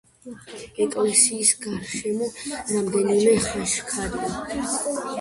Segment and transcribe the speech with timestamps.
[0.85, 2.31] ეკლესიის გარშემო
[2.73, 4.69] რამდენიმე ხაჩქარია.